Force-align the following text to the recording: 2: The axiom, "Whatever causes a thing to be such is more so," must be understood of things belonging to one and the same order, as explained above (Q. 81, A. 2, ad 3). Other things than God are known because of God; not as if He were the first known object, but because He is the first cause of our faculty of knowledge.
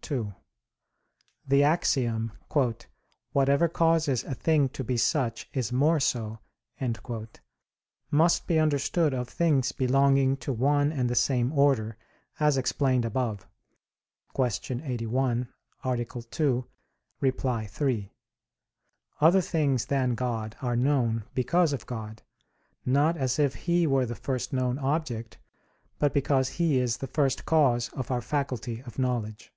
2: 0.00 0.34
The 1.46 1.62
axiom, 1.62 2.32
"Whatever 3.32 3.68
causes 3.68 4.24
a 4.24 4.34
thing 4.34 4.70
to 4.70 4.82
be 4.82 4.96
such 4.96 5.46
is 5.52 5.70
more 5.72 6.00
so," 6.00 6.38
must 8.10 8.46
be 8.46 8.58
understood 8.58 9.12
of 9.12 9.28
things 9.28 9.70
belonging 9.72 10.38
to 10.38 10.54
one 10.54 10.90
and 10.90 11.08
the 11.10 11.14
same 11.14 11.52
order, 11.52 11.98
as 12.40 12.56
explained 12.56 13.04
above 13.04 13.46
(Q. 14.34 14.80
81, 14.82 15.48
A. 15.84 16.04
2, 16.06 16.66
ad 17.22 17.70
3). 17.70 18.10
Other 19.20 19.40
things 19.42 19.84
than 19.86 20.14
God 20.14 20.56
are 20.62 20.76
known 20.76 21.24
because 21.34 21.74
of 21.74 21.86
God; 21.86 22.22
not 22.86 23.18
as 23.18 23.38
if 23.38 23.54
He 23.54 23.86
were 23.86 24.06
the 24.06 24.14
first 24.16 24.54
known 24.54 24.78
object, 24.78 25.36
but 25.98 26.14
because 26.14 26.48
He 26.48 26.78
is 26.78 26.96
the 26.96 27.06
first 27.06 27.44
cause 27.44 27.90
of 27.90 28.10
our 28.10 28.22
faculty 28.22 28.80
of 28.84 28.98
knowledge. 28.98 29.52